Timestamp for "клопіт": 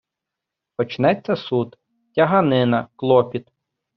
2.95-3.49